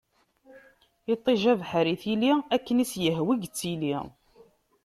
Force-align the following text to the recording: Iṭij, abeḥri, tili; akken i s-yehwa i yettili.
Iṭij, 1.13 1.41
abeḥri, 1.51 1.95
tili; 2.01 2.33
akken 2.55 2.83
i 2.83 2.85
s-yehwa 2.91 3.33
i 3.35 3.37
yettili. 3.41 3.95